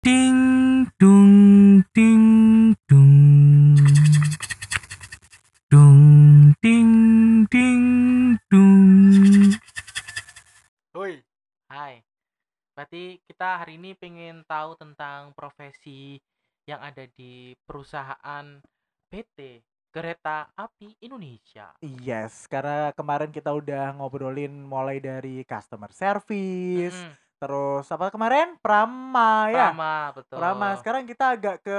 [0.00, 3.76] Ding dung ding dung.
[5.68, 6.00] Dung
[6.64, 6.92] ding
[7.52, 7.84] ding
[8.48, 9.52] dung.
[10.96, 11.20] Hoi,
[11.68, 12.00] hai.
[12.72, 16.16] Berarti kita hari ini pengen tahu tentang profesi
[16.64, 18.56] yang ada di perusahaan
[19.12, 19.60] PT
[19.92, 21.76] Kereta Api Indonesia.
[21.84, 28.54] Yes, karena kemarin kita udah ngobrolin mulai dari customer service, Mm-mm, terus apa kemarin?
[28.60, 29.72] Prama ya.
[29.72, 30.36] Prama, betul.
[30.36, 30.68] Prama.
[30.76, 31.78] Sekarang kita agak ke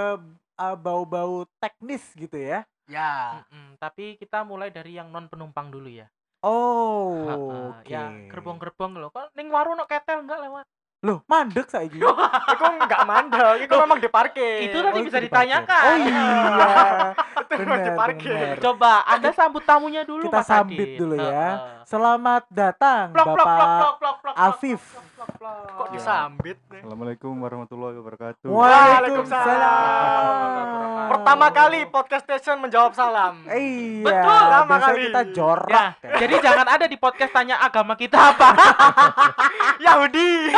[0.57, 2.65] uh, bau-bau teknis gitu ya.
[2.89, 3.45] Ya.
[3.45, 6.09] Mm-mm, tapi kita mulai dari yang non penumpang dulu ya.
[6.41, 7.37] Oh, Ha-ha,
[7.77, 7.85] oke.
[7.85, 9.13] Ya, gerbong-gerbong loh.
[9.13, 10.65] Kok ning warung no ketel enggak lewat?
[11.01, 11.97] Loh, mandek saiki.
[12.53, 14.65] Iku enggak mandek, iku memang diparkir.
[14.65, 15.81] Itu tadi Oh, bisa itu ditanyakan.
[15.81, 16.25] Oh iya.
[17.41, 18.33] Itu memang benar, diparkir.
[18.33, 18.57] benar.
[18.59, 20.97] Coba Anda sambut tamunya dulu Kita Mas sambit Adit.
[20.97, 21.45] dulu ya.
[21.57, 21.79] Heeh.
[21.83, 24.77] Selamat datang Plok, plok, plok, Bapak plok, plok, plok, Afif.
[24.77, 25.00] plok, plok, plok,
[25.31, 25.89] Kok plok.
[25.91, 26.79] disambit nih?
[26.79, 28.47] Assalamualaikum warahmatullahi wabarakatuh.
[28.47, 31.07] Waalaikumsalam.
[31.09, 33.41] Pertama kali podcast station menjawab salam.
[33.45, 35.01] Iya, Betul, pertama kali.
[35.07, 35.69] kita jorok.
[35.69, 36.17] Ya, kan.
[36.17, 38.47] jadi jangan ada di podcast tanya agama kita apa.
[39.85, 40.51] Yahudi.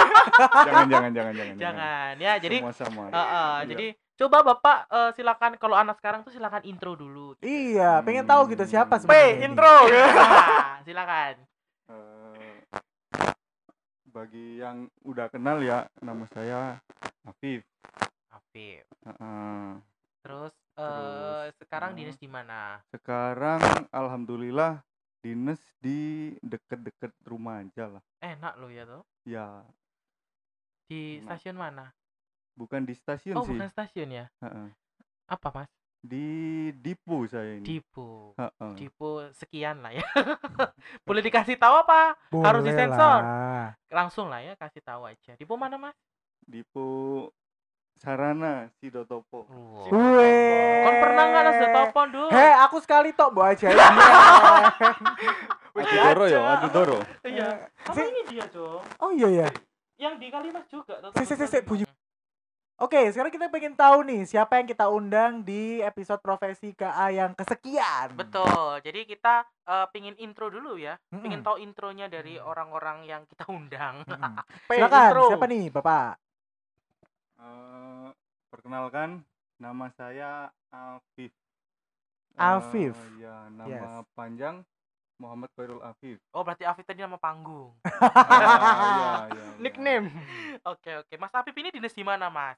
[0.64, 1.56] Jangan jangan jangan jangan.
[1.56, 2.34] jangan ya.
[2.38, 3.04] Jadi Semua sama.
[3.06, 3.66] eh, eh, Iya.
[3.68, 7.34] jadi coba Bapak eh, silakan kalau anak sekarang tuh silakan intro dulu.
[7.40, 9.02] Iya, pengen tahu gitu siapa Hmm.
[9.02, 9.32] P sebenarnya.
[9.32, 9.44] ini.
[9.44, 9.76] intro.
[9.84, 11.34] Nah, silakan.
[11.84, 12.56] Eh,
[14.14, 16.78] bagi yang udah kenal ya, nama saya
[17.26, 17.66] Afif.
[18.30, 18.86] Afif.
[20.22, 22.78] Terus, eh Terus, sekarang eh, dinas di mana?
[22.94, 24.86] Sekarang alhamdulillah
[25.26, 28.04] dinas di deket-deket rumah aja lah.
[28.22, 29.02] Enak loh ya tuh.
[29.26, 29.66] Ya,
[30.86, 31.26] Di Enak.
[31.26, 31.90] stasiun mana?
[32.54, 33.58] bukan di stasiun Oh, sih.
[33.58, 34.26] bukan stasiun ya.
[34.46, 34.70] Heeh.
[35.26, 35.72] Apa, Mas?
[36.04, 36.28] Di
[36.76, 37.64] Dipo saya ini.
[37.64, 38.36] Dipo.
[38.36, 38.74] Heeh.
[38.76, 40.04] Dipo sekian lah ya.
[41.08, 42.20] Boleh dikasih tahu apa?
[42.44, 43.20] Harus Boleh disensor.
[43.24, 43.72] lah.
[43.88, 45.40] Langsung lah ya kasih tahu aja.
[45.40, 45.96] Dipo mana, Mas?
[46.44, 47.32] Dipo
[47.96, 49.48] Sarana Sidotopo.
[49.88, 50.84] Weh.
[50.84, 52.28] Kon pernah nggak nasi topon dulu?
[52.30, 53.72] He, aku sekali tok bawa aja.
[55.74, 56.98] Adu Doro ya, Adu Doro.
[57.24, 57.72] Iya.
[57.80, 58.84] Apa Si- ini dia dong?
[59.00, 59.48] Oh iya ya.
[59.96, 61.00] Yang di Kalimas juga.
[61.00, 61.64] tuh, Si, si, si, si, teman-teman.
[61.64, 61.86] bunyi.
[62.82, 67.38] Oke, sekarang kita pengen tahu nih siapa yang kita undang di episode profesi KA yang
[67.38, 68.18] kesekian.
[68.18, 68.82] Betul.
[68.82, 70.98] Jadi kita eh, pingin intro dulu ya.
[71.14, 71.22] Mm-mm.
[71.22, 74.02] Pingin tahu intronya dari orang-orang yang kita undang.
[74.10, 74.34] Mm-mm.
[74.74, 75.24] Silakan, intro.
[75.30, 76.18] siapa nih, Bapak?
[77.38, 78.08] Eh,
[78.50, 79.22] perkenalkan,
[79.62, 81.30] nama saya Afif.
[82.34, 82.98] Afif.
[82.98, 84.10] Eh, ya, nama Yes.
[84.18, 84.66] panjang
[85.22, 86.18] Muhammad Khairul Afif.
[86.34, 87.74] Oh, berarti Afif tadi nama panggung.
[87.84, 89.46] Ah, iya, iya, iya.
[89.62, 90.08] Nickname.
[90.72, 91.14] Oke, oke.
[91.20, 92.58] Mas Afif ini dinas di mana, Mas?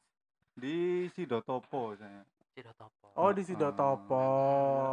[0.55, 2.23] Di Sidotopo saya.
[2.55, 3.11] Sidotopo.
[3.19, 4.23] Oh, di Sidotopo.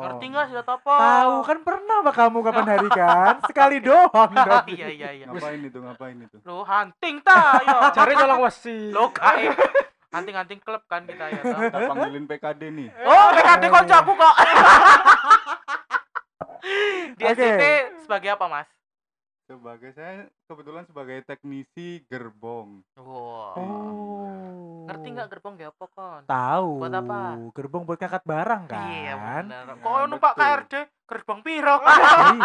[0.03, 0.91] Ngerti nggak Sidotopo?
[0.99, 3.34] Tahu kan pernah sama kamu kapan hari kan?
[3.50, 4.67] Sekali doang dong.
[4.67, 5.25] iya, iya, iya.
[5.31, 5.79] Ngapain itu?
[5.79, 6.37] Ngapain itu?
[6.43, 7.79] Lo hunting ta, yo.
[7.94, 8.91] Cari nyolong wesi.
[8.91, 9.55] Lo kae.
[10.12, 11.41] Hunting-hunting klub kan kita ya.
[11.41, 12.89] Kita panggilin PKD nih.
[13.06, 14.34] Oh, PKD koncoku kok.
[17.19, 17.34] Di Oke.
[17.34, 17.62] SCT
[18.06, 18.69] sebagai apa, Mas?
[19.43, 22.81] Sebagai saya kebetulan sebagai teknisi gerbong.
[22.95, 23.59] Wow.
[23.59, 24.87] Oh.
[24.87, 26.23] Ngerti nggak gerbong gak apa kon?
[26.25, 26.71] Tahu.
[26.78, 27.21] Buat apa?
[27.53, 28.87] Gerbong buat ngangkat barang kan?
[28.89, 29.65] Iya bener.
[29.67, 30.33] Ya, Kok numpak.
[30.39, 30.75] KRD
[31.05, 31.77] gerbong piro?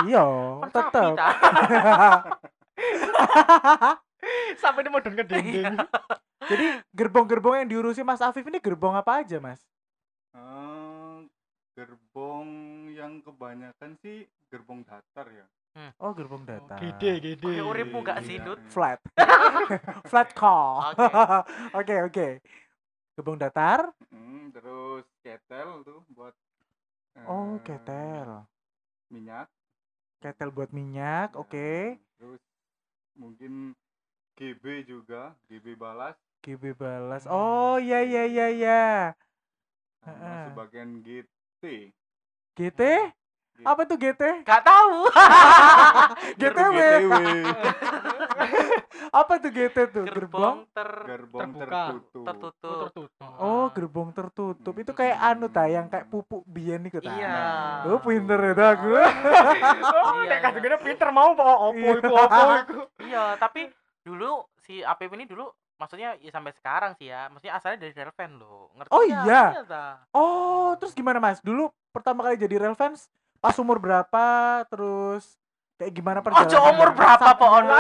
[0.10, 0.26] iya,
[0.76, 1.14] tetep.
[1.16, 1.30] sapi ta?
[4.62, 5.78] Sampai ini modern ke dinding.
[6.48, 9.62] Jadi gerbong-gerbong yang diurusi Mas Afif ini gerbong apa aja, Mas?
[10.36, 10.67] Eh,
[11.78, 12.50] gerbong
[12.90, 15.46] yang kebanyakan sih gerbong datar ya.
[16.02, 16.82] Oh, gerbong datar.
[16.82, 17.46] Gede, gede.
[17.46, 18.46] Oke, uripmu gak sih, Iya.
[18.50, 18.60] Dut?
[18.74, 19.00] Flat.
[20.10, 20.82] Flat call.
[21.78, 21.96] Oke.
[22.10, 22.28] Oke.
[23.14, 23.94] Gerbong datar?
[24.10, 26.34] Hmm, terus ketel tuh buat
[27.30, 28.30] Oh, eh, ketel.
[29.14, 29.48] minyak.
[30.18, 32.02] Ketel buat minyak, Ya, oke.
[32.18, 32.42] Terus
[33.14, 33.78] mungkin
[34.34, 36.18] GB juga, GB balas.
[36.42, 37.24] GB balas.
[37.30, 37.34] Hmm.
[37.38, 38.82] Oh, iya iya iya iya.
[40.02, 40.46] Sama Heeh.
[40.46, 41.04] sebagian
[41.58, 41.90] GT.
[42.54, 42.82] GT?
[43.66, 44.46] Apa tuh GT?
[44.46, 45.10] Gak tahu.
[46.40, 46.78] GTW.
[46.78, 47.14] GTW.
[49.10, 50.06] Apa tuh GT tuh?
[50.06, 50.70] Gerbong?
[50.70, 51.82] Gerbong ter Gerbong Terbuka.
[51.90, 52.26] tertutup.
[52.30, 52.70] tertutup.
[52.70, 53.10] Oh, tertutup.
[53.42, 54.76] Oh, gerbong tertutup.
[54.78, 57.10] Itu kayak anu ta yang kayak pupuk biyen iku ta.
[57.10, 57.38] Iya.
[57.90, 58.90] Oh, pinter ya dah aku.
[58.94, 59.02] Oh,
[60.22, 60.62] Iya, nek iya.
[60.62, 62.80] kadang pinter mau apa opo iku opo iku.
[63.02, 63.66] Iya, tapi
[64.06, 67.30] dulu si APP ini dulu maksudnya ya sampai sekarang sih ya.
[67.30, 68.70] Maksudnya asalnya dari Relvan loh.
[68.76, 69.42] Ngerti Oh, iya?
[70.12, 71.40] Oh, terus gimana Mas?
[71.40, 73.08] Dulu pertama kali jadi real fans
[73.38, 74.26] pas umur berapa?
[74.68, 75.38] Terus
[75.78, 76.50] kayak gimana perjalanan?
[76.50, 77.30] Ojo umur berapa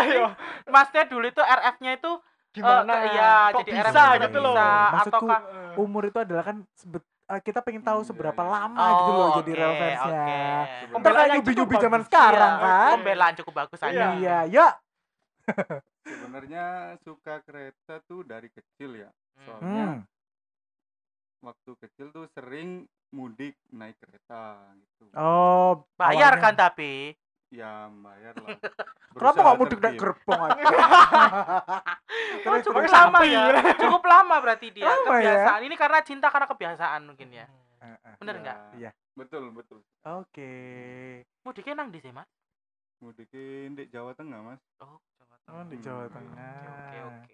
[0.05, 0.27] yo.
[0.65, 2.11] Masnya dulu itu RF-nya itu
[2.53, 2.89] Gimana?
[2.89, 4.55] Eh, iya, Kok jadi bisa RF gitu loh.
[4.57, 5.43] Maksudku ataukah-
[5.77, 8.49] umur itu adalah kan sebet, eh, kita pengen tahu Iya, seberapa iya.
[8.49, 9.93] lama gitu loh jadi fansnya.
[9.93, 10.09] oke.
[10.09, 10.25] Ntar
[10.65, 12.89] kayak Pembelaan yang nyubi-nyubi zaman sekarang Iya, kan.
[12.97, 13.87] Pembelaan cukup bagus Iya.
[13.87, 14.05] aja.
[14.15, 14.67] Iya, ya.
[16.07, 16.65] Sebenarnya
[17.03, 19.09] suka kereta tuh dari kecil ya.
[19.43, 20.01] Soalnya Hmm.
[21.43, 25.11] waktu kecil tuh sering mudik naik kereta gitu.
[25.13, 27.13] Oh, Bayar kan tapi.
[27.47, 28.49] Ya bayar lah.
[29.15, 30.63] Kenapa nggak mudik naik gerbong aja?
[32.47, 33.43] Oh, Terus, cukup lama ya.
[33.75, 34.87] Cukup lama berarti dia.
[34.87, 35.35] Lama ya?
[35.35, 35.61] kebiasaan.
[35.67, 37.45] Ini karena cinta karena kebiasaan mungkin ya.
[37.83, 38.15] Eh, eh.
[38.23, 38.57] Bener Ya, nggak?
[38.79, 38.91] Iya.
[39.19, 39.79] Betul betul.
[40.05, 40.51] Oke.
[41.43, 42.29] Mudiknya nang di sih, Mas?
[43.03, 44.61] Mudikin di Jawa Tengah mas.
[44.79, 45.16] Oh, Jawa
[45.47, 45.85] Oh, di Hmm.
[45.85, 46.55] Jawa Oke, Tengah.
[46.67, 47.33] oke, oke.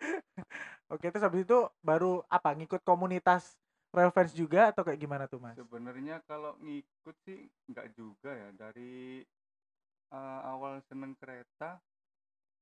[0.90, 2.50] Oke, terus habis itu baru apa?
[2.56, 3.54] Ngikut komunitas
[3.94, 5.54] Rail fans juga atau kayak gimana tuh, Mas?
[5.54, 9.22] Sebenarnya kalau ngikut sih nggak juga ya dari
[10.10, 11.78] eh, awal seneng kereta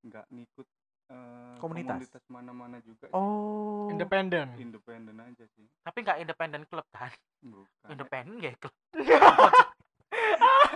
[0.05, 0.69] nggak ngikut
[1.09, 2.05] eh, Komunitas?
[2.29, 3.09] mana-mana juga.
[3.09, 3.17] sih.
[3.17, 3.89] Oh.
[3.89, 4.53] Independen.
[4.61, 5.65] Independen aja sih.
[5.85, 7.09] Tapi nggak independen klub kan?
[7.41, 7.89] Bukan.
[7.89, 8.75] Independen ya klub.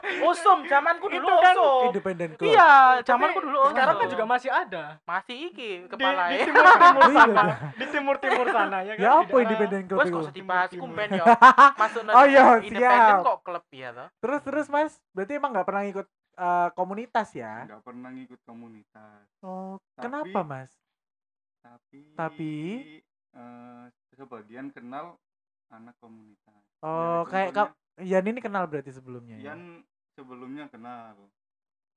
[0.02, 1.82] Usum, zamanku dulu Itu kan usum.
[1.88, 2.50] Independen club.
[2.50, 2.70] Iya,
[3.02, 3.70] zamanku dulu usum.
[3.70, 4.84] Sekarang kan juga masih ada.
[5.02, 6.44] masih iki Di, kepala di ya.
[6.44, 7.42] timur timur Oh, iya, sana.
[7.42, 7.56] iya.
[7.72, 9.00] Di timur timur sana ya kan.
[9.00, 11.24] Ya di apa independen club Wes kok dibahas kumpen ya.
[11.80, 14.08] Masuk Oh, iya, independen kok klub ya toh.
[14.18, 17.54] Terus terus Mas, berarti emang nggak pernah ikut eh, komunitas ya?
[17.64, 19.24] Nggak pernah ngikut komunitas.
[19.40, 20.70] Oh, Tapi- kenapa Mas?
[21.60, 22.00] Tapi.
[22.12, 22.52] Tapi?
[23.32, 25.16] eh, sebagian kenal
[25.68, 26.62] anak komunitas.
[26.80, 29.52] Oh, Ya, kayak kap Yan ini kenal berarti sebelumnya ya?
[30.12, 31.16] Sebelumnya kenal.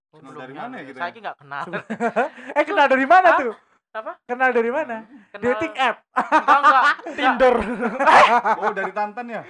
[0.10, 1.20] Oh, Kenal dari mana ya kita Saya ya?
[1.20, 1.66] nggak kenal.
[2.58, 3.40] eh kenal dari mana Hah?
[3.44, 3.54] tuh?
[3.92, 4.12] Apa?
[4.24, 4.96] Kenal dari mana?
[5.30, 5.98] Kenal- Dating app.
[6.16, 6.84] Enggak, enggak.
[7.20, 7.56] Tinder.
[8.60, 9.42] Oh dari Tantan ya?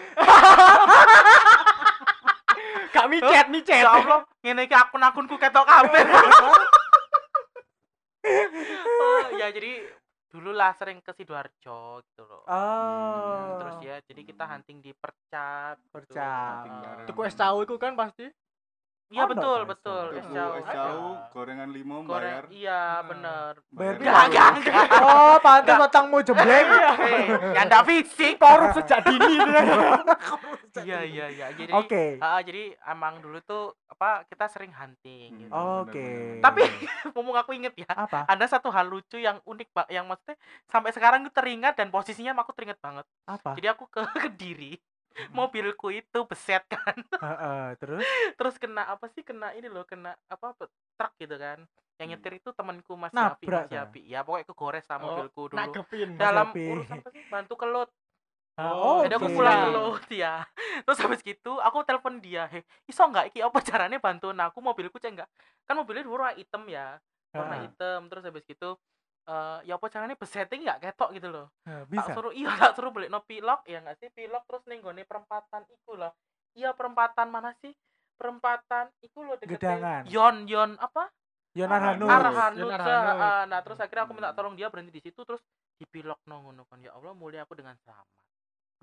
[2.89, 3.83] Kak micet micet.
[3.83, 6.01] Ya Allah, ngene iki akun-akunku ketok kabeh.
[8.25, 9.85] oh, ya jadi
[10.27, 12.43] dulu lah sering ke Sidoarjo gitu loh.
[12.45, 13.59] Oh.
[13.61, 15.77] Terus ya, jadi kita hunting di Percat.
[15.77, 15.91] gitu.
[15.91, 16.65] Percat.
[16.65, 17.05] Heeh.
[17.05, 18.25] Tuku es tahu itu kan pasti.
[19.07, 20.05] Iya betul, kan, betul.
[20.13, 20.55] es jauh.
[20.55, 22.45] es jauh, gorengan limau Goreng, bayar.
[22.49, 23.07] iya Hmm.
[23.07, 23.53] bener.
[23.69, 23.93] Bayar?
[23.95, 24.85] Enggak, enggak, enggak.
[25.05, 26.67] Oh, pantas otakmu jebleng.
[26.67, 27.25] Eh,
[27.55, 28.35] ya ndak fisik.
[28.35, 29.35] Korup sejak dini.
[30.75, 31.47] Iya, iya, iya.
[31.55, 32.19] Jadi Oke.
[32.19, 35.49] ah, jadi emang dulu tuh apa kita sering hunting gitu.
[35.49, 35.87] Hmm.
[35.87, 35.95] Oke.
[35.95, 36.43] bener-bener.
[36.43, 36.61] Tapi
[37.15, 38.27] ngomong aku inget ya, Apa?
[38.27, 40.35] ada satu hal lucu yang unik pak yang maksudnya
[40.65, 43.55] sampai sekarang itu teringat dan posisinya aku teringat banget Apa?
[43.55, 44.75] jadi aku ke kediri
[45.37, 46.95] mobilku itu beset kan.
[47.21, 48.05] Heeh, terus?
[48.37, 50.53] Terus kena apa sih kena ini loh kena apa
[50.99, 51.59] truk gitu kan.
[51.95, 52.11] Yang Hmm.
[52.19, 53.71] nyetir itu temanku Mas Yafi Mas.
[53.71, 54.01] Yafi.
[54.03, 55.71] Ya pokoknya kegores sama Oh, mobilku dulu.
[55.71, 56.09] Nagepin.
[56.19, 56.99] dalam urusan
[57.31, 57.89] bantu kelut.
[58.55, 60.43] Ah, Oh, jadi aku pulang kelut ya.
[60.87, 63.39] Terus habis gitu aku telepon dia heh iso nggak iki?
[63.43, 64.59] Apa caranya bantuin aku?
[64.63, 65.29] Mobilku cek nggak?
[65.67, 66.99] Kan mobilnya warna hitam ya
[67.35, 68.07] warna hitam.
[68.11, 68.79] Terus habis gitu
[69.25, 72.13] eh ya apa caranya besetting nggak ketok gitu loh tak bisa.
[72.13, 75.65] suruh iya tak suruh beli no pilok ya nggak sih pilok terus nih gue perempatan
[75.65, 76.13] iku loh
[76.53, 77.73] iya perempatan mana sih
[78.15, 80.05] perempatan iku loh deket Gedangan.
[80.05, 81.09] yon yon apa
[81.55, 82.11] Hanus.
[82.11, 83.15] Arhanut Yonar Sa- Hanut.
[83.23, 85.39] ah, nah terus akhirnya aku minta tolong dia berhenti di situ terus
[85.79, 88.07] dipilok no ngono kan ya Allah mulia aku dengan selamat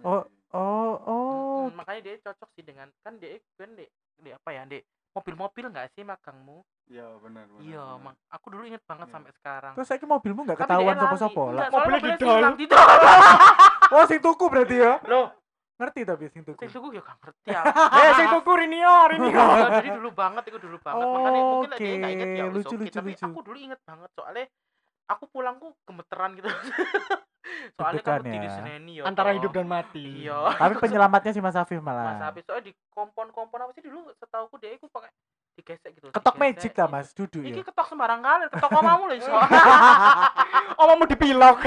[0.03, 0.25] Oh,
[0.57, 1.63] oh, oh.
[1.77, 3.87] Makanya dia cocok sih dengan kan dia kan dia,
[4.25, 4.81] dia apa ya dia
[5.13, 7.63] mobil-mobil nggak sih magangmu Iya benar benar.
[7.63, 9.15] iya mak aku dulu inget banget Iya.
[9.15, 11.69] sampai sekarang Terus saya mobilmu nggak ketahuan sopo-sopo Enggak, lah.
[11.71, 12.43] Mobilnya didol.
[12.57, 12.87] didol.
[13.93, 14.97] Oh, sing tuku berarti ya?
[15.05, 15.29] loh
[15.75, 16.57] Ngerti tapi sing tuku.
[16.59, 17.61] sing tuku ya gak ngerti ya
[17.99, 19.31] Eh, sing tuku Rinio, Rinio.
[19.55, 22.53] Ya, jadi dulu banget itu dulu banget makanya mungkin lah dia nggak inget ya Oke,
[22.53, 23.25] lucu, lucu, lucu, tapi lucu.
[23.27, 24.45] aku dulu inget banget soalnya
[25.05, 26.49] aku pulangku gemeteran gitu
[27.75, 29.03] soalnya kan di ya.
[29.03, 29.37] Antara toh.
[29.43, 30.25] hidup dan mati.
[30.25, 32.15] iya Tapi penyelamatnya si Mas Afif malah.
[32.15, 35.11] mas habis soalnya di kompon-kompon apa sih dulu setauku dia aku pakai
[35.53, 36.89] digesek gitu Ketok digesek, magic lah.
[36.89, 37.65] Mas, duduk Iki ya.
[37.67, 39.33] ketok sembarang kali, ketok omamu lho iso.
[40.83, 41.59] Omamu dipilok.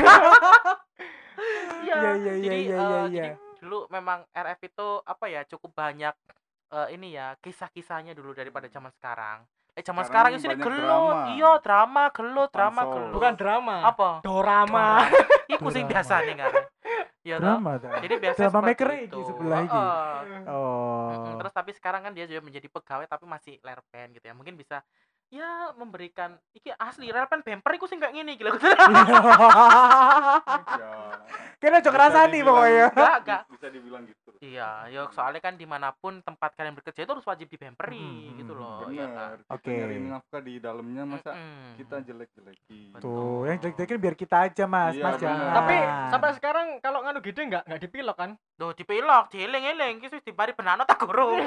[1.85, 3.59] Iya, iya, iya, jadi, iya, eh, iya, jadi iya.
[3.61, 6.15] dulu memang RF itu apa ya cukup banyak
[6.71, 9.43] eh, ini ya kisah-kisahnya dulu daripada zaman sekarang.
[9.75, 11.35] Eh zaman sekarang, Sekarang sini gelut, drama.
[11.35, 13.11] iya drama, gelut, drama, gelut.
[13.11, 13.75] Bukan drama.
[13.83, 14.09] apa?
[14.23, 15.03] Dorama.
[15.51, 16.51] Iku sing biasa nih kan.
[17.27, 17.59] Iya toh?
[17.59, 17.71] Drama.
[17.99, 19.19] Jadi biasa Drama maker itu.
[19.27, 19.75] sebelah iki.
[19.75, 20.43] Heeh.
[20.47, 21.35] Oh.
[21.35, 24.31] Terus tapi sekarang kan dia juga menjadi pegawai tapi masih lerpen gitu ya.
[24.31, 24.79] Mungkin bisa
[25.27, 28.55] ya memberikan iki asli lerpen bemper iku sing kayak gini gila.
[30.75, 30.91] Ya.
[31.57, 32.87] Kena cok Bisa rasani dibilang- pokoknya.
[32.89, 33.41] Enggak, enggak.
[33.49, 34.29] Bisa dibilang gitu.
[34.37, 38.35] Iya, ya soalnya kan di mana pun tempat kalian bekerja itu harus wajib dibemperi Hmm,
[38.37, 39.37] gitu loh, ya kan.
[39.49, 39.71] Oke.
[39.71, 41.79] nyari nafkah di dalamnya masa Mm-mm.
[41.79, 42.99] kita jelek-jelekin.
[42.99, 45.53] Tuh, yang jelek-jelekin biar kita aja Mas, Iya, Mas jangan.
[45.55, 45.75] Tapi
[46.11, 48.31] sampai sekarang kalau nganu gede enggak enggak dipilok kan?
[48.53, 51.39] Duh, dipilok, dieling-eling, ki wis dibari benano tak gurung.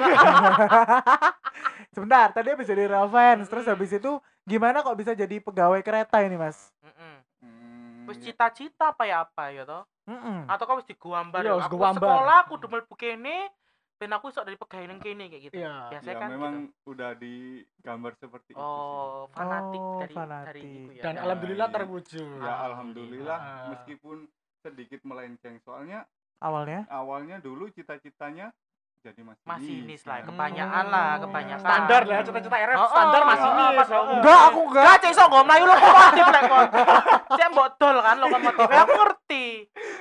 [1.89, 4.11] Sebentar, tadi habis jadi rail fans, terus habis itu
[4.43, 6.69] gimana kok bisa jadi pegawai kereta ini Mas?
[6.79, 7.15] Heeh.
[8.05, 8.31] Wis ya.
[8.31, 9.83] cita-cita apa ya apa ya toh?
[10.05, 10.49] Mm-mm.
[10.49, 11.65] Atau kau wis digambar Iya, ya?
[11.65, 13.49] Aku sekolah aku udah mlebu kene
[13.99, 15.59] ben aku iso dari pegawai nang kene kayak gitu.
[15.59, 15.91] Iya.
[15.91, 16.87] Biasanya ya kan memang gitu.
[16.87, 20.63] udah digambar seperti itu Oh, fanatik Oh, dari dari fanatik.
[20.63, 21.03] itu ya.
[21.03, 21.75] Dan Ya, alhamdulillah iya.
[21.75, 22.15] terwujud.
[22.15, 22.59] ya Alhamdulillah.
[22.63, 23.67] alhamdulillah Ah.
[23.69, 24.17] meskipun
[24.59, 26.03] sedikit melenceng soalnya
[26.39, 26.87] Awalnya?
[26.87, 28.51] awalnya dulu cita-citanya
[28.99, 30.23] jadi masinis Masinis lah, ya.
[30.25, 31.19] kebanyakan lah, Oh.
[31.23, 31.63] kebanyakan.
[31.63, 33.97] Standar lah cita-cita RF Oh, standar oh, masih oh, so.
[34.11, 34.83] Enggak, aku enggak.
[34.83, 36.67] Enggak, cek iso nggo mlayu lokomotif lek kon.
[37.31, 38.67] Cek mbok dol kan lokomotif.
[38.67, 39.45] Aku ngerti.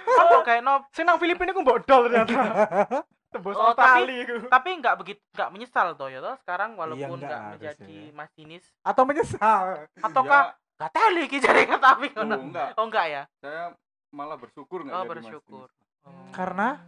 [0.04, 2.40] Kan kok kayak no, Senang Filipina ku bodol ternyata.
[3.30, 7.42] Tembus Oh, tapi- tapi enggak begitu enggak menyesal toh ya toh sekarang walaupun enggak enggak
[7.54, 8.14] menjadi ya.
[8.16, 9.84] masinis Atau menyesal.
[10.00, 10.42] ataukah
[10.74, 13.22] enggak teli iki jare tapi oh, enggak Oh enggak ya?
[13.38, 13.76] saya
[14.10, 15.68] malah bersyukur nggak Oh, jadi bersyukur.
[16.02, 16.30] Oh.
[16.30, 16.80] Karena?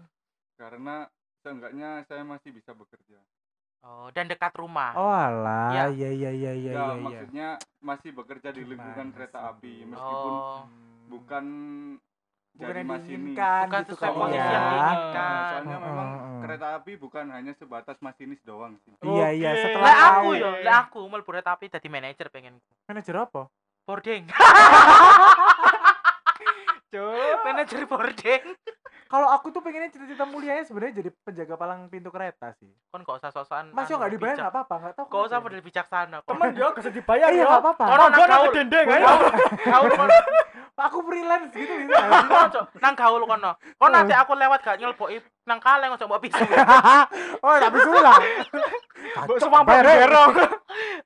[0.55, 1.09] karena
[1.39, 3.17] seenggaknya saya masih bisa bekerja
[3.81, 4.93] Oh, dan dekat rumah.
[4.93, 5.85] Oh alah, Ya.
[5.89, 6.77] iya iya iya iya ya, iya.
[6.77, 7.01] iya.
[7.01, 7.49] maksudnya
[7.81, 9.49] masih bekerja di lingkungan Gimana kereta sih?
[9.51, 10.63] api meskipun Oh.
[11.09, 11.45] bukan
[12.51, 14.45] Bukan jadi yang masinis diinginkan Bukan gitu sesuai kan posisi ya.
[14.45, 15.33] yang Nah, diinginkan.
[15.47, 16.41] soalnya Heeh, memang heeh.
[16.43, 19.63] kereta api bukan hanya sebatas masinis doang sih Iya iya Oke.
[19.63, 22.61] setelah Lah aku yo, lah aku mlebu kereta api dadi manajer pengen.
[22.85, 23.49] Manajer apa?
[23.83, 24.29] Boarding.
[26.91, 27.39] Cuk.
[27.47, 28.45] manajer boarding.
[29.13, 32.71] Kalau aku tuh pengennya cita-cita mulianya sebenarnya jadi penjaga palang pintu kereta sih.
[32.95, 33.75] Kon gak usah sosokan.
[33.75, 35.07] Mas yo anu, nggak dibayar nggak apa-apa, nggak tahu.
[35.11, 36.17] Gak usah model bijaksana.
[36.23, 37.47] Temen yo gak usah dibayar Iya yo.
[37.51, 37.85] nggak apa-apa.
[37.91, 38.29] Kono gaul.
[38.31, 39.03] nang dendeng kan.
[40.81, 41.93] Aku freelance gitu gitu.
[42.33, 42.61] Kono.
[42.79, 43.53] Nang gaul kono.
[43.77, 46.41] Kon nanti aku lewat gak nyelboki nang kaleng ojo mbok pisu.
[47.45, 48.17] oh, tapi sulah.
[49.21, 50.33] Mbok semua berong.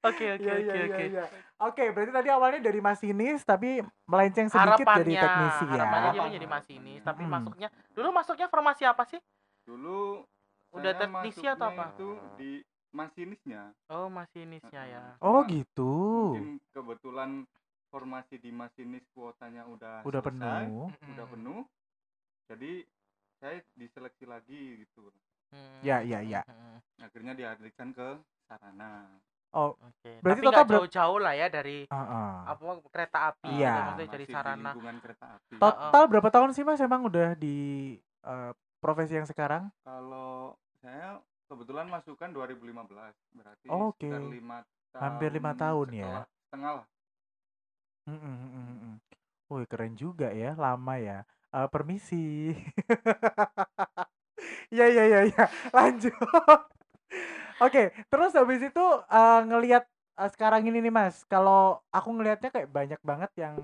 [0.05, 1.05] Oke oke Iya oke iya oke.
[1.09, 1.25] iya.
[1.57, 5.73] Oke, berarti tadi awalnya dari masinis tapi melenceng sedikit jadi Harapannya, teknisi ya.
[5.73, 7.33] harapannya dia menjadi masinis, tapi Hmm.
[7.33, 9.21] masuknya dulu masuknya formasi apa sih?
[9.65, 10.21] dulu
[10.71, 11.85] Udah teknisi atau apa?
[11.89, 12.51] itu di
[12.91, 15.05] masinisnya Oh, masinisnya ya.
[15.19, 15.95] Oh gitu.
[16.35, 17.31] mungkin kebetulan
[17.95, 20.91] formasi di masinis kuotanya udah Udah selesai, penuh.
[21.15, 21.63] udah penuh
[22.45, 22.73] jadi
[23.39, 25.15] saya diseleksi lagi gitu
[25.47, 25.79] Hmm.
[25.81, 26.43] Ya, ya, ya.
[26.43, 26.83] Hmm.
[26.99, 29.07] akhirnya dialihkan ke sarana
[29.55, 30.19] Oh, Oke.
[30.19, 32.35] Berarti Tapi total jauhh-jauh lah ya dari heeh.
[32.45, 33.75] apa kereta api Iya.
[33.95, 34.71] maksudnya di sarana.
[34.75, 37.57] lingkungan kereta api Total berapa tahun sih Mas emang udah di
[38.25, 39.71] eh, profesi yang sekarang?
[39.87, 44.03] kalau saya kebetulan masukkan 2015 berarti Oh, oke.
[44.03, 44.59] sekitar lima
[44.91, 46.03] tahun Hampir lima tahun ya?
[46.11, 46.87] setelah- setengah lah
[48.09, 48.95] Mm, mm.
[49.53, 51.19] Wih keren juga ya, lama ya.
[51.55, 52.53] Eh, permisi.
[54.75, 55.45] Iya iya iya iya.
[55.77, 56.13] Lanjut.
[57.63, 59.85] Oke, terus habis itu eh, ngelihat
[60.19, 63.55] eh, sekarang ini nih Mas, kalau aku ngelihatnya kayak banyak banget yang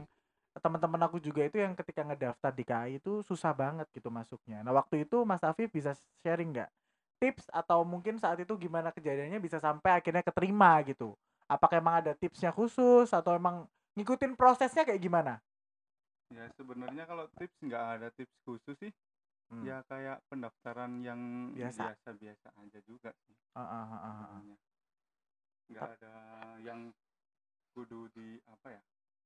[0.61, 4.61] teman-teman aku juga itu yang ketika ngedaftar di KAI itu susah banget gitu masuknya.
[4.67, 6.71] Nah waktu itu Mas Afif bisa sharing nggak
[7.23, 11.15] tips atau mungkin saat itu gimana kejadiannya bisa sampai akhirnya keterima gitu?
[11.51, 13.67] Apakah emang ada tipsnya khusus atau emang
[13.99, 15.35] ngikutin prosesnya kayak gimana?
[16.31, 18.93] ya sebenarnya kalau tips nggak ada tips khusus sih
[19.51, 19.67] Hmm.
[19.67, 21.91] ya kayak pendaftaran yang Biasa.
[21.91, 24.15] biasa-biasa aja juga sih ah, ah, ah, ah.
[24.31, 24.57] sebenarnya.
[25.75, 26.15] nggak ada
[26.63, 26.95] yang
[27.75, 28.83] kudu di apa ya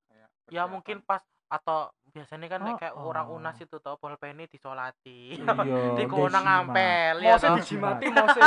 [0.08, 3.36] kayak Ya mungkin pas atau biasanya kan Oh, kayak orang oh.
[3.36, 5.34] unas itu tau bolpeni disolati.
[5.34, 5.44] Iya,
[5.98, 7.56] di kona ngampel ya Mose toh.
[7.58, 8.40] dijimati mose.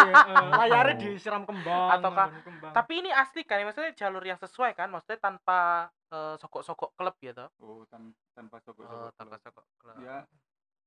[0.54, 0.98] Layare Oh.
[0.98, 1.90] disiram kembang.
[1.94, 2.74] Ataukah- nganggo kembang.
[2.74, 7.32] Tapi ini asli kan, maksudnya jalur yang sesuai kan, maksudnya tanpa eh, sokok-sokok klub ya
[7.34, 7.50] toh.
[7.60, 10.00] oh tan- tanpa sokok Oh, tanpa sokok klub.
[10.00, 10.24] ya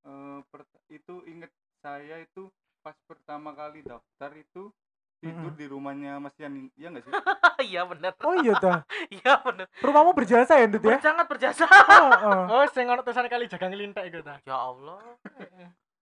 [0.03, 2.49] eh, pert- itu inget saya itu
[2.81, 4.73] pas pertama kali daftar itu
[5.21, 7.13] tidur di rumahnya Mas Yani iya nggak sih
[7.71, 8.17] Iya bener.
[8.25, 8.81] Oh iya dah.
[9.21, 9.69] Iya bener.
[9.85, 10.97] Rumahmu berjasa ya, Ndut ya?
[10.97, 11.69] Sangat berjasa.
[11.69, 12.45] Heeh.
[12.57, 14.41] Oh, sing ono tulisan kali jaga ngelintek iku ta.
[14.49, 14.97] Ya Allah.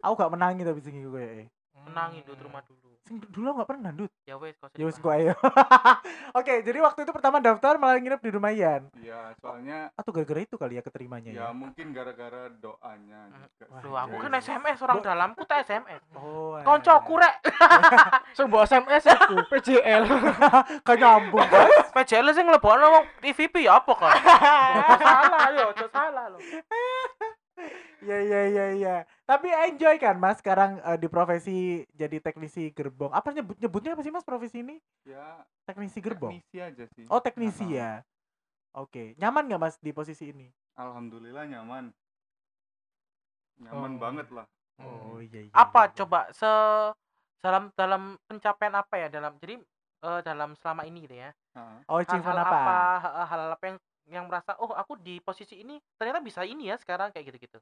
[0.07, 1.51] Aku gak menangi tapi sing iku kayak
[1.83, 2.88] Menangi Dut rumah dulu.
[3.09, 4.13] Sing dulu aku gak pernah, Ndut.
[4.23, 5.33] Ya wes Ya wis kok ayo.
[6.39, 8.93] Oke, jadi waktu itu pertama daftar malah nginep di rumah Ian.
[8.95, 11.49] ya soalnya Atau gara-gara itu kali ya keterimanya ya ya?
[11.51, 13.49] mungkin gara-gara doanya Mm.
[13.59, 14.41] juga Wah, aku iya, kan iya.
[14.41, 16.03] SMS orang Bo- dalamku tak SMS.
[16.13, 16.61] Oh.
[16.61, 17.35] Koncoku rek.
[18.37, 20.03] Sing mbok SMS aku PJL.
[20.87, 21.89] Kan nyambung, guys.
[21.91, 24.13] PJL sing nglebokno wong TVP ya apa kan?
[24.99, 26.39] Salah yo, salah lho.
[27.99, 28.95] Iya iya iya iya.
[29.27, 31.59] Tapi enjoy kan Mas sekarang eh, di profesi
[31.93, 33.11] jadi teknisi gerbong.
[33.11, 34.79] Apa nyebut nyebutnya apa sih Mas profesi ini?
[35.03, 36.39] ya Teknisi gerbong.
[36.39, 37.77] teknisi aja sih Oh, teknisi Heeh.
[37.77, 37.91] ya.
[38.73, 40.49] Oke, nyaman nggak Mas di posisi ini?
[40.79, 41.91] alhamdulillah nyaman
[43.59, 43.99] nyaman Oh.
[43.99, 44.47] banget lah
[44.79, 45.53] Oh iya iya.
[45.53, 45.95] Apa iya.
[45.99, 46.47] coba se
[47.43, 49.59] dalam dalam pencapaian apa ya dalam jadi
[50.07, 51.35] eh, dalam selama ini gitu ya.
[51.59, 51.79] Heeh.
[51.91, 52.55] Oh, Hal-hal apa?
[52.55, 52.75] apa?
[53.03, 56.77] hal- Hal-hal apa yang yang merasa oh aku di posisi ini ternyata bisa ini ya
[56.77, 57.61] sekarang kayak gitu-gitu.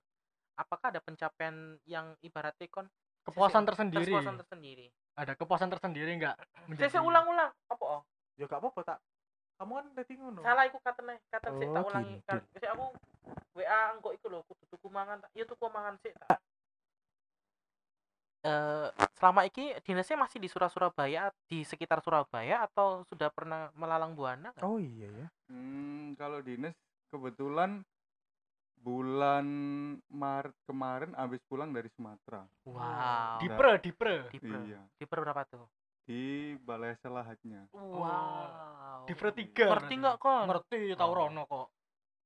[0.57, 2.87] Apakah ada pencapaian yang ibaratnya kon
[3.27, 4.13] Kepuasan sisi- tersendiri.
[4.15, 4.87] Kepuasan tersendiri.
[5.19, 6.37] Ada kepuasan tersendiri enggak?
[6.79, 7.51] Saya saya ulang-ulang.
[7.67, 8.03] Apa oh?
[8.39, 8.99] Ya gak apa-apa tak.
[9.57, 10.41] Kamu kan tadi ngono.
[10.45, 12.17] Salah iku katene, kata sik tak Oh, ulangi.
[12.29, 12.87] Kan aku
[13.57, 15.31] WA engko iku lho kudu tuku mangan tak.
[15.35, 16.39] Ya tuku mangan sik tak.
[18.47, 18.87] Eh
[19.19, 24.55] selama iki dinasnya masih di Surah Surabaya di sekitar Surabaya atau sudah pernah melalang buana
[24.55, 24.63] nggak?
[24.63, 25.27] Oh iya ya.
[25.51, 26.79] Hmm, kalau dinas
[27.11, 27.83] kebetulan
[28.77, 29.47] bulan
[30.07, 32.47] Maret kemarin habis pulang dari Sumatera.
[32.63, 33.43] Wow.
[33.43, 35.67] di pre di pre Di Iya, di berapa tuh?
[36.07, 36.23] di
[36.63, 37.67] Balai Selahatnya.
[37.75, 39.03] Wow.
[39.11, 40.43] di pre tiga Ngerti nggak kok?
[40.47, 41.17] ngerti tahu Oh.
[41.19, 41.67] Rono kok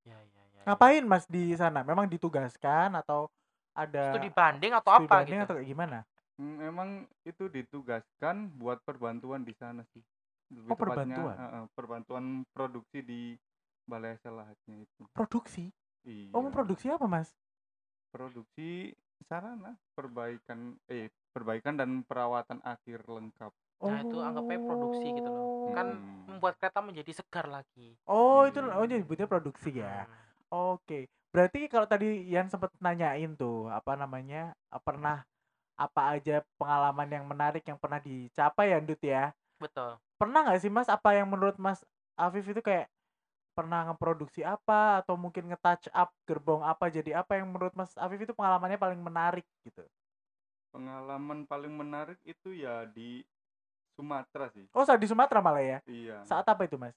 [0.04, 0.62] Ya, ya, ya.
[0.68, 1.80] Ngapain Mas di sana?
[1.80, 3.32] Memang ditugaskan atau
[3.72, 5.44] ada Studi banding atau studi apa banding gitu?
[5.48, 5.98] atau kayak gimana?
[6.40, 10.00] Hmm, emang itu ditugaskan buat perbantuan di sana sih.
[10.48, 11.36] Lebih Oh, tepatnya, perbantuan?
[11.36, 12.24] eh, perbantuan
[12.56, 13.20] produksi di
[13.84, 15.02] Balai Selahatnya itu.
[15.12, 15.68] Produksi.
[16.08, 16.32] Iya.
[16.32, 17.28] Oh, memproduksi apa, Mas?
[18.10, 18.90] produksi
[19.30, 23.52] sarana perbaikan eh perbaikan dan perawatan akhir lengkap.
[23.86, 25.70] Nah, itu anggapnya produksi gitu loh.
[25.70, 26.26] Kan Hmm.
[26.26, 27.94] membuat kereta menjadi segar lagi.
[28.10, 28.74] Oh, itu Iya.
[28.74, 30.04] oh nyebutnya produksi ya.
[30.04, 30.74] Hmm.
[30.74, 31.06] Oke.
[31.30, 34.50] Berarti kalau tadi Ian sempat nanyain tuh, apa namanya?
[34.82, 35.22] Pernah
[35.80, 39.32] apa aja pengalaman yang menarik yang pernah dicapai ya, Dut ya?
[39.56, 39.96] Betul.
[40.20, 41.80] Pernah nggak sih, Mas, apa yang menurut Mas
[42.20, 42.92] Afif itu kayak
[43.56, 48.20] pernah ngeproduksi apa atau mungkin nge-touch up gerbong apa jadi apa yang menurut Mas Afif
[48.20, 49.80] itu pengalamannya paling menarik gitu?
[50.70, 53.24] Pengalaman paling menarik itu ya di
[53.96, 54.64] Sumatera sih.
[54.76, 55.78] Oh, saat di Sumatera malah ya?
[55.84, 56.22] Iya.
[56.24, 56.94] Saat apa itu, Mas?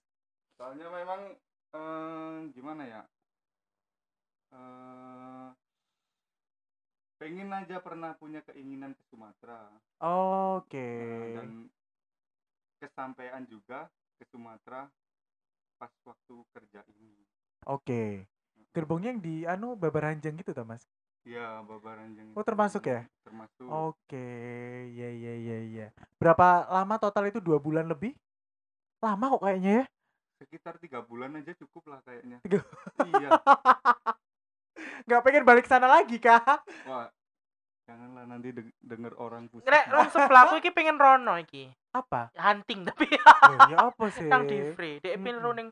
[0.60, 1.36] Soalnya memang
[1.74, 3.02] eh, gimana ya?
[4.54, 5.48] Eh,
[7.24, 9.72] pengen aja pernah punya keinginan ke Sumatera.
[10.04, 10.92] Oke.
[11.00, 11.50] Nah, dan
[12.84, 13.88] kesampaian juga
[14.20, 14.92] ke Sumatera
[15.80, 17.16] pas waktu kerja ini.
[17.64, 18.28] Oke.
[18.76, 20.84] Gerbongnya yang di anu Babaranjang gitu toh, Mas?
[21.24, 22.36] Ya, Babaranjang.
[22.36, 23.08] Oh, termasuk ya?
[23.24, 23.72] Termasuk.
[23.72, 24.28] Oke,
[24.92, 25.88] ya ya ya ya.
[26.20, 28.12] Berapa lama total itu dua bulan lebih?
[29.00, 29.86] Lama kok kayaknya ya?
[30.44, 32.44] Sekitar tiga bulan aja cukup lah kayaknya.
[32.44, 32.68] Tiga-
[33.16, 33.32] iya.
[35.04, 36.42] Nggak pengen balik sana lagi kah?
[36.84, 37.08] Wah,
[37.84, 39.68] janganlah nanti deng- denger orang pusing.
[39.68, 41.68] Nek rong sebelahku iki pengen rono iki.
[41.92, 42.34] Apa?
[42.34, 44.26] Hunting tapi Eh, ya apa sih?
[44.26, 44.98] nang di free.
[44.98, 45.46] Dek pengen Mm-mm.
[45.46, 45.68] roning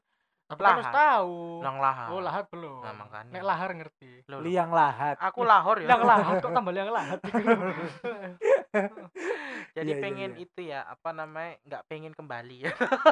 [0.52, 1.00] tapi kan harus Lahat.
[1.00, 2.08] tahu nang lahan.
[2.10, 3.32] oh lahat belum Nah, makanya.
[3.32, 4.40] nek lahar ngerti Loh.
[4.42, 5.16] Liang lahat.
[5.18, 5.88] Aku lahor ya.
[5.88, 7.20] yang lahat kok tambah yang lahat
[9.72, 10.42] Jadi Iya, iya, pengen iya.
[10.42, 11.56] itu ya, apa namanya?
[11.62, 12.72] nggak pengen kembali ya.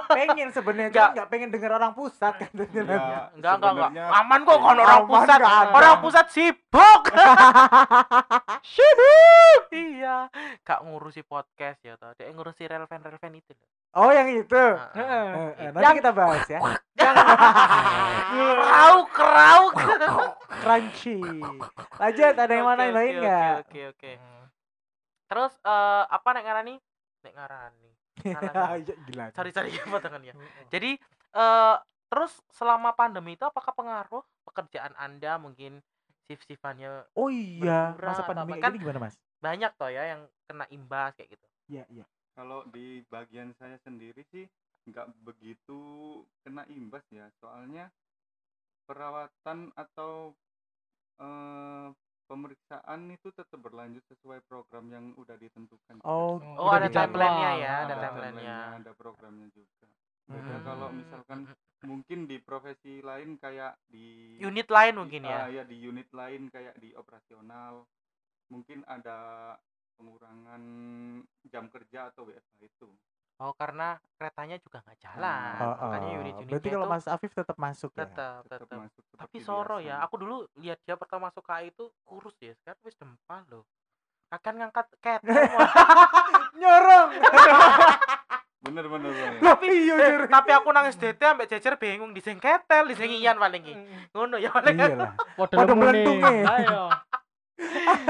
[0.10, 1.00] pengen sebenarnya Nggak.
[1.02, 4.10] cuma nggak pengen dengar orang pusat kan Ya, Enggak, enggak, enggak.
[4.14, 5.40] Aman kok kalau orang Aman, pusat.
[5.70, 7.02] Orang pusat sibuk.
[8.74, 9.62] sibuk.
[9.70, 10.28] Iya.
[10.62, 12.12] Gak ngurusi podcast ya toh.
[12.14, 13.68] Dia ngurusi relevan-relevan itu loh.
[13.96, 16.60] oh yang itu Nah, Eh, eh, nanti Yang- kita bahas ya
[18.30, 19.74] Krauk, krauk.
[20.60, 21.18] crunchy
[21.98, 24.12] lanjut ada yang mana yang lain oke, nggak Oke, oke.
[25.30, 26.76] Terus eh apa nek ngarani?
[27.22, 27.90] Nek ngarani.
[29.08, 30.34] Gila Cari-cari apa tangannya.
[30.68, 30.92] Jadi
[31.32, 31.76] eh
[32.10, 35.78] terus selama pandemi itu apakah pengaruh pekerjaan Anda mungkin
[36.26, 41.38] shift-shiftannya oh iya masa pandemi Kan- gimana mas banyak toh ya yang kena imbas kayak
[41.38, 41.46] gitu.
[41.70, 44.50] iya iya Kalau di bagian saya sendiri sih
[44.88, 45.80] nggak begitu
[46.44, 47.92] kena imbas ya, soalnya
[48.86, 50.34] perawatan atau
[51.20, 51.88] eh,
[52.26, 55.98] pemeriksaan itu tetap berlanjut sesuai program yang udah ditentukan.
[55.98, 56.06] juga.
[56.06, 58.58] oh Oh, Udah ada timeline-nya ya, ada Ada timeline-nya.
[58.80, 59.88] ada programnya juga.
[60.30, 60.64] Beda Hmm.
[60.64, 61.40] kalau misalkan
[61.82, 65.50] mungkin di profesi lain kayak di unit lain mungkin ya.
[65.50, 67.88] ya di unit lain kayak di operasional
[68.52, 69.56] mungkin ada
[69.98, 70.62] pengurangan
[71.50, 72.90] jam kerja atau WFH itu.
[73.40, 75.56] Oh, karena keretanya juga nggak jalan.
[75.64, 76.20] Oh, Makanya oh.
[76.20, 78.78] unit-unitnya berarti kalau itu Mas Afif tetap masuk ya tetap Tetap tetap.
[78.84, 79.88] masuk Tapi soro biasa.
[79.88, 79.96] ya.
[80.04, 82.52] Aku dulu lihat dia pertama masuk KAI itu kurus ya.
[82.60, 83.64] Sekarang wis dempal loh.
[84.28, 85.24] Akan ngangkat ketel.
[85.56, 85.72] Wah.
[86.52, 87.10] nyorong
[88.60, 89.40] Bener bener bener.
[89.40, 93.64] tapi iya Eh, tapi aku nangis DT ambek jejer bingung di ketel, di Ian paling
[93.64, 93.74] ki.
[94.12, 94.76] Ngono ya paling.
[95.40, 95.80] iya lemune.
[95.80, 96.44] melentungnya.
[96.44, 96.84] Ayo.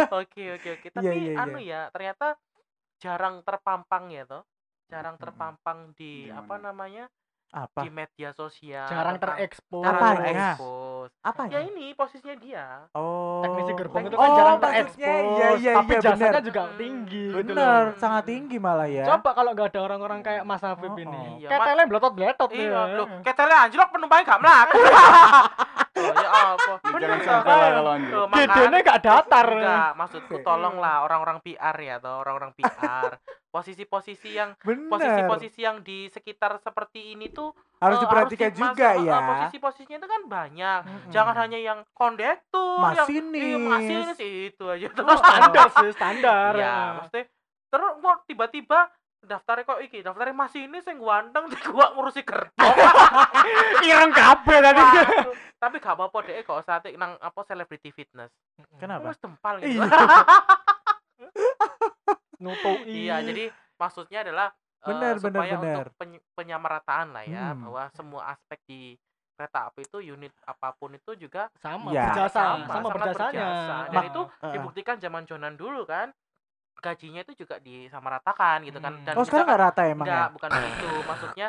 [0.09, 0.87] Oke oke oke.
[0.89, 1.33] Tapi iya, iya.
[1.37, 2.33] anu ya, ternyata
[2.97, 4.41] jarang terpampang ya toh.
[4.89, 7.05] Jarang terpampang di Di apa namanya?
[7.49, 8.85] apa Di media sosial.
[8.85, 9.81] Jarang terekspos.
[9.81, 10.53] Apanya?
[10.53, 11.09] terekspos.
[11.19, 12.65] apa Ya ini posisinya dia.
[12.93, 15.25] oh Teknisi gerbong itu Oh, kan jarang maksudnya, terekspos.
[15.31, 16.45] iya, iya, tapi iya, jasanya benar.
[16.45, 17.97] juga tinggi gitu bener loh.
[17.97, 21.09] sangat tinggi malah ya Coba kalau nggak ada orang-orang kayak Mas Afif Oh, ini.
[21.11, 21.25] oh.
[21.39, 22.81] Iya, Ketelnya bletot-bletot Iya, ya.
[22.95, 24.77] loh, ketelnya anjlok penumpangnya gak melaku.
[26.01, 26.73] oh, ya apa?
[26.95, 28.09] Jangan sampai lah kalau anjir.
[28.09, 29.47] Tuh, Dedene makanya- nggak datar.
[29.49, 33.11] Enggak, maksudku tolonglah orang-orang PR ya atau orang-orang PR.
[33.49, 39.09] Posisi-posisi yang posisi-posisi yang di sekitar seperti ini tuh harus eh, diperhatikan di- juga ya
[39.11, 40.81] eh, Posisi-posisinya itu kan banyak.
[40.85, 41.09] Mm-mm.
[41.09, 43.41] Jangan hanya yang kondektur, yang Masinis.
[43.41, 45.01] iya, masinis itu aja tuh.
[45.01, 46.51] Oh, standar sih, standar.
[46.53, 47.25] Iya, maksudnya
[47.69, 48.79] terus kok tiba-tiba
[49.21, 52.75] daftarnya kok iki, daftarnya masinis yang ganteng di gua ngurusi gerbong.
[53.87, 54.81] Ireng kabeh tadi.
[55.55, 58.31] Tapi gak apa-apa deh kok saat nang apa celebrity fitness.
[58.75, 59.75] kenapa Wis tempal gitu.
[59.75, 59.87] Iya.
[62.39, 65.75] nutui iya jadi maksudnya adalah eh, Benar, benar, supaya benar.
[65.81, 67.67] untuk peny- penyamarataan lah ya Hmm.
[67.67, 68.95] bahwa semua aspek di
[69.35, 72.07] kereta api itu unit apa pun itu juga sama Iya.
[72.07, 73.75] berjasa sama, sama, sangat berjasanya berjasa.
[73.85, 74.53] dan Mak- itu Heeh.
[74.55, 76.07] dibuktikan zaman Jonan dulu kan
[76.79, 79.03] gajinya itu juga disamaratakan gitu kan Hmm.
[79.03, 80.33] dan Oh sekarang nggak rata emang Enggak, ya?
[80.33, 80.89] bukan begitu.
[81.03, 81.47] Maksudnya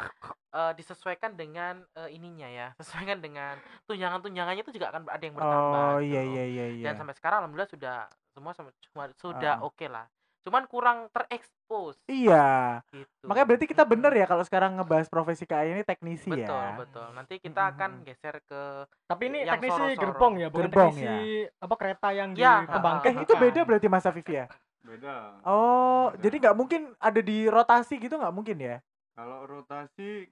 [0.50, 2.68] eh, disesuaikan dengan eh, ininya ya,
[3.08, 3.54] sesuaikan dengan
[3.86, 5.82] tunjangan-tunjangannya itu juga akan ada yang bertambah.
[5.88, 6.32] Oh gitu iya loh.
[6.32, 6.84] iya iya iya.
[6.84, 7.96] Dan sampai sekarang alhamdulillah sudah
[8.28, 9.64] semua sama- cuma- sudah Ah.
[9.64, 10.06] oke lah.
[10.40, 12.80] Cuman kurang terekspos Iya.
[12.88, 13.24] gitu.
[13.24, 16.72] Makanya berarti kita bener ya kalau sekarang ngebahas profesi KAI ini teknisi Betul, ya.
[16.74, 17.06] betul.
[17.12, 20.00] Nanti kita akan geser ke tapi ini yang teknisi soro-soro.
[20.00, 24.02] gerbong ya bukan Gerbong teknisi apa kereta yang Ya, dikembangkan Eh itu beda berarti Mas
[24.02, 24.48] Afif ya?
[24.80, 26.22] Beda Oh, Beda.
[26.22, 28.76] jadi nggak mungkin ada di rotasi gitu nggak mungkin ya?
[29.12, 30.24] kalau rotasi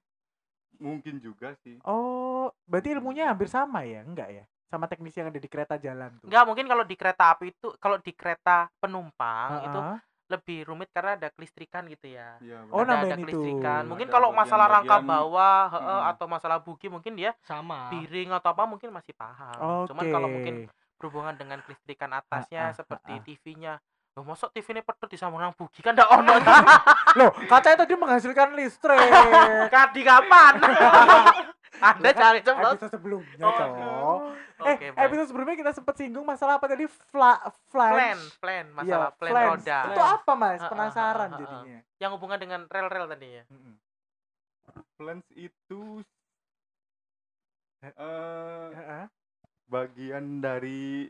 [0.79, 4.01] mungkin juga sih Oh, berarti ilmunya hampir sama ya?
[4.01, 4.45] Enggak ya?
[4.69, 6.29] Sama teknisi yang ada di kereta jalan tuh.
[6.29, 9.97] Enggak, mungkin kalau di kereta api itu kalau di kereta penumpang itu Heeh.
[10.29, 12.37] lebih rumit karena ada kelistrikan gitu ya.
[12.41, 13.25] Iya, Oh, ada, ada nambahin itu.
[13.25, 13.83] kelistrikan.
[13.89, 16.11] Mungkin Ada kalau masalah rangka bagian-bagian- bawah heeh, Mm-mm.
[16.13, 19.89] atau masalah bugi mungkin dia sama piring atau apa mungkin masih paham.
[19.89, 20.55] Cuman kalau mungkin
[21.01, 23.23] berhubungan dengan kelistrikan atasnya Ah, ah, seperti ah.
[23.25, 23.75] TV-nya.
[24.19, 26.35] Loh, mosok TV ini pedot disambung nang bugi kan ndak ono.
[27.23, 28.99] Loh, katanya tadi menghasilkan listrik.
[29.79, 30.59] Kadi kapan?
[31.79, 32.59] Anda cari cepet.
[32.75, 33.71] episode sebelumnya, Oh, Cok.
[34.59, 35.07] Oke, eh, baik.
[35.07, 36.91] episode sebelumnya kita sempat singgung masalah apa tadi?
[36.91, 37.39] Fla,
[37.71, 38.27] plan, flange.
[38.43, 39.51] plan, Iya, masalah plan flange.
[39.55, 39.79] roda.
[39.87, 40.61] Itu apa, Mas?
[40.67, 41.39] Penasaran ah, ah, ah.
[41.39, 41.79] jadinya.
[42.03, 43.45] Yang hubungan dengan rel-rel tadi ya.
[43.55, 43.75] Mm-mm.
[44.99, 46.03] Plans itu
[47.87, 49.07] Heeh.
[49.71, 51.07] bagian dari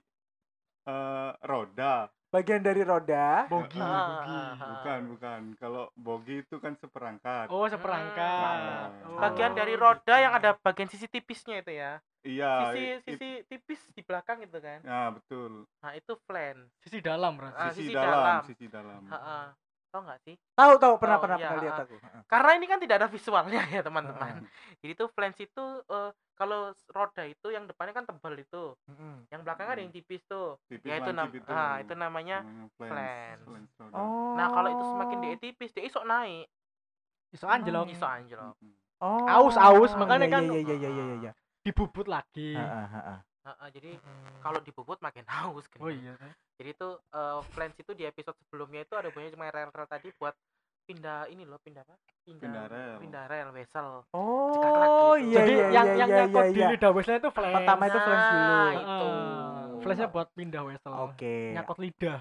[0.85, 3.49] eh, roda Bagian dari roda.
[3.49, 4.69] bogi Ah, bogi ah, ah.
[4.71, 9.09] bukan bukan kalau bogi itu kan seperangkat oh seperangkat Hmm.
[9.09, 9.19] Oh.
[9.19, 11.93] Bagian dari roda yang ada bagian sisi tipisnya itu ya.
[12.21, 14.85] iya Sisi i- sisi tipis di belakang gitu kan.
[14.85, 16.69] nah betul Nah, itu plan.
[16.79, 18.41] sisi dalam berarti Ah, sisi, sisi dalam, dalam.
[18.45, 19.45] sisi dalam Heeh.
[19.89, 20.35] Tahu nggak sih?
[20.53, 21.85] Tahu tahu pernah Tahu, pernah iya, pernah lihat ah.
[21.89, 21.97] aku.
[22.29, 24.45] Karena ini kan tidak ada visualnya ya, teman-teman.
[24.85, 26.61] Jadi tuh flange itu eh, kalau
[26.93, 28.77] roda itu yang depannya kan tebal itu.
[29.33, 30.61] Yang belakangnya ada yang tipis tuh.
[30.69, 33.97] Tipis Ya itu nam lancip ah, itu namanya namanya flange.
[33.97, 34.37] Oh.
[34.37, 36.47] Nah, kalau itu semakin dia tipis, dia isok naik.
[37.29, 38.57] iso anjlok Iso anjlok.
[38.57, 38.73] Mm-mm.
[39.05, 39.25] Oh.
[39.29, 41.33] Aus, aus, makanya Iya, kan- Iya iya iya iya iya.
[41.63, 43.57] dibubut lagi Heeh, heeh.
[43.57, 43.91] Heeh, jadi
[44.45, 45.81] kalau dibubut makin haus kan.
[45.81, 46.15] oh iya
[46.59, 50.35] Jadi itu eh, flange itu di episode sebelumnya itu ada banyak cuma rel-rel tadi buat
[50.89, 51.97] pindah ini loh, pindah apa?
[52.25, 52.97] Pindah rel.
[53.01, 54.05] Pindah rel vessel.
[54.13, 55.33] Oh, gitu.
[55.33, 56.53] iya jadi iya yang iya yang iya nyangkut iya.
[56.53, 56.69] di iya.
[56.73, 58.41] lidah wesel itu flash Pertama itu flange dulu.
[58.49, 58.81] Nah, Heeh.
[58.83, 59.11] itu.
[59.85, 61.37] flashnya buat pindah wesel Oke.
[61.55, 62.21] nyangkut lidah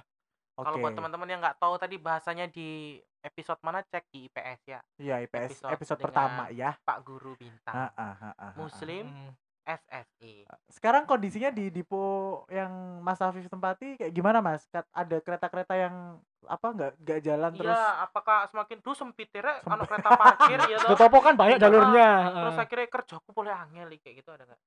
[0.57, 0.81] Kalau Oke.
[0.81, 4.79] buat teman-teman yang nggak tahu tadi bahasanya di episode mana cek di IPS ya.
[4.97, 6.73] Iya, IPS episode episode, pertama ya.
[6.81, 7.75] Pak Guru Bintang.
[7.77, 8.51] Heeh, heeh, heeh.
[8.57, 9.31] Muslim Hmm.
[9.67, 10.47] SSI.
[10.71, 11.99] Sekarang kondisinya di Dipo
[12.47, 14.63] yang Mas Afif tempati kayak gimana Mas?
[14.95, 17.75] Ada kereta-kereta yang apa nggak nggak jalan terus?
[17.75, 19.57] Iya, apakah semakin dulu sempit ya, Rek?
[19.59, 19.73] Sempit.
[19.75, 20.95] Anu kereta parkir ya toh?
[20.95, 22.63] Topo kan banyak jalurnya Terus Heeh.
[22.63, 24.61] akhirnya kerjaku boleh angel kayak gitu ada nggak?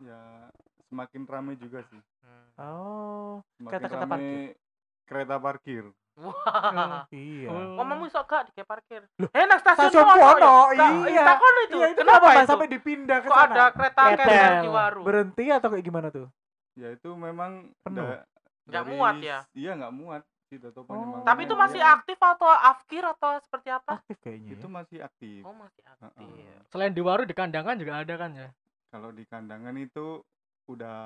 [0.00, 0.48] ya
[0.88, 2.48] semakin ramai juga sih Hmm.
[2.56, 4.56] Oh, semakin Kereta-kereta ramai parkir.
[5.04, 5.84] kereta parkir
[6.20, 7.08] Wah.
[7.16, 7.48] iya.
[7.48, 7.80] Oh.
[7.80, 9.02] Ngomongmu sok gak di kayak parkir?
[9.08, 10.88] Eh, nang stasiun Stasiun Pono Pono, ya?
[11.08, 11.24] Iya.
[11.24, 11.76] takon itu.
[11.76, 13.48] Iya, itu Kenapa kenapa sampai dipindah ke Kok sana?
[13.50, 15.00] ada kereta ketel di Waru?
[15.02, 16.26] Berhenti atau kayak gimana tuh?
[16.74, 18.06] ya itu memang Penuh.
[18.06, 18.24] da-
[18.64, 19.38] Nggak dari muat ya?
[19.52, 21.22] iya nggak muat Oh.
[21.22, 24.02] Tapi itu memang masih aktif atau afkir atau seperti apa?
[24.02, 24.50] Aktif kayaknya.
[24.50, 24.74] itu ya.
[24.74, 26.26] masih aktif Oh, masih aktif.
[26.26, 26.58] Heeh.
[26.66, 28.50] selain di waru di kandangan juga ada kan ya
[28.90, 30.18] kalau di kandangan itu
[30.66, 30.98] udah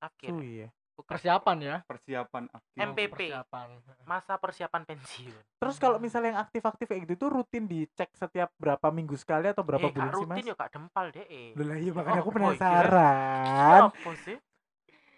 [0.00, 0.32] Afkir.
[0.32, 0.68] Suwi ya.
[0.98, 2.90] Persiapan ya persiapan aktif MP.
[3.06, 3.10] MPP.
[3.30, 3.68] persiapan
[4.02, 5.42] Masa persiapan pensiun.
[5.56, 9.62] Terus kalau misalnya yang aktif-aktif kayak gitu tuh rutin dicek setiap berapa minggu sekali atau
[9.62, 10.34] berapa eh, bulan sih Mas?
[10.34, 11.26] rutin ya kak dempal deh.
[11.26, 11.48] Eh.
[11.54, 13.82] Loh lah iya makanya aku Oh, boy, penasaran.
[13.88, 14.36] Apa sih?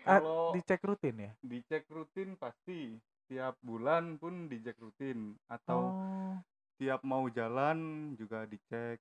[0.02, 1.30] Ah, kalau Dicek rutin ya?
[1.40, 6.34] dicek rutin pasti tiap bulan pun dicek rutin atau Oh.
[6.76, 7.78] tiap mau jalan
[8.16, 8.96] juga dicek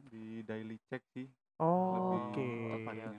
[0.00, 1.28] di daily check sih
[1.60, 2.40] Oh, oke.
[2.40, 3.12] Iya,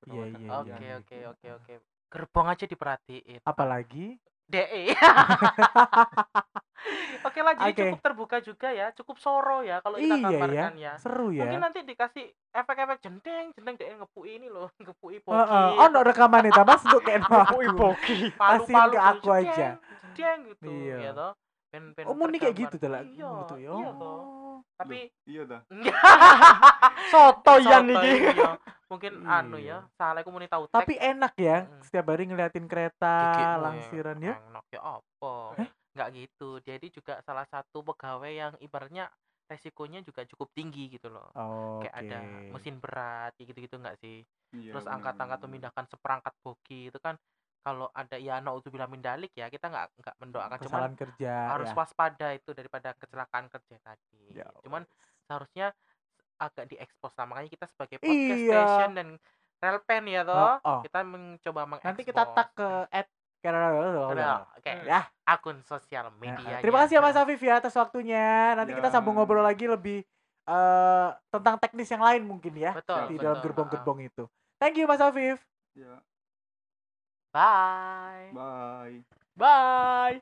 [0.00, 0.40] perawatan.
[0.40, 0.96] iya, Oke iya.
[0.96, 1.74] oke oke oke.
[2.08, 3.40] Gerbong aja diperhatiin.
[3.44, 4.94] Apalagi DE.
[7.26, 7.82] Oke lah, jadi Oke.
[7.82, 10.92] cukup terbuka juga ya, cukup soro ya kalau kita iya ya, gambarkan ya.
[11.02, 11.42] seru ya.
[11.42, 15.34] Mungkin nanti dikasih efek-efek jendeng, jendeng DE ngepui ini loh, ngepui poki.
[15.34, 15.68] Heeh.
[15.82, 17.58] Oh, no rekaman nih, Mas untuk kayak aku.
[17.74, 19.68] bogi palu-palu Kasihin ke aku jendeng, aja.
[20.14, 20.96] Jendeng gitu, Iya.
[21.02, 21.32] ya toh.
[21.76, 23.04] Pen, pen Oh, murni kayak gitu tuh lah.
[23.04, 23.72] Iya, gitu ya.
[23.76, 24.16] iya toh.
[24.16, 24.56] Oh.
[24.76, 25.60] Tapi iya dah
[27.12, 28.50] soto yan soto, iki iya.
[28.88, 29.84] Mungkin anu Iya.
[29.84, 33.16] ya, salah aku muni tahu Tapi enak ya setiap hari ngeliatin kereta
[33.60, 34.40] langsiran ya.
[34.48, 35.34] Enak ya apa?
[35.92, 36.50] Nggak gitu.
[36.64, 39.08] Jadi juga salah satu pegawai yang ibaratnya
[39.48, 41.28] resikonya juga cukup tinggi gitu loh.
[41.32, 41.88] Oke.
[41.88, 42.18] Kayak ada
[42.52, 44.24] mesin berat gitu-gitu nggak sih?
[44.56, 47.16] Iya, Terus angkat-angkat memindahkan seperangkat bogi itu kan
[47.66, 51.70] kalau ada ya naudzubillah min dalik ya kita nggak nggak mendoakan cuman kesalahan kerja harus
[51.70, 51.74] ya.
[51.74, 54.38] waspada itu daripada kecelakaan kerja tadi.
[54.38, 54.86] Ya Cuman
[55.26, 55.74] seharusnya
[56.38, 58.54] agak diekspos lah makanya kita sebagai podcast Iya.
[58.54, 59.08] station dan
[59.58, 60.80] relpen ya toh Oh, oh.
[60.86, 61.88] kita mencoba mengekspos.
[61.90, 63.10] nanti kita tag ke at
[63.46, 64.74] Udah, Oke.
[64.82, 65.06] Ya.
[65.22, 66.58] Akun sosial Ya, media.
[66.58, 68.58] Terima kasih ya Mas Afif ya atas waktunya.
[68.58, 68.94] Nanti kita Ya.
[68.98, 70.02] sambung ngobrol lagi lebih
[70.46, 73.06] eh tentang teknis yang lain mungkin ya Betul.
[73.10, 73.22] di betul.
[73.22, 74.24] dalam gerbong-gerbong itu.
[74.58, 75.38] Thank you Mas Afif.
[75.78, 75.94] Ya,
[77.36, 78.32] Bye.
[78.32, 79.04] bye.
[79.36, 80.20] Bye.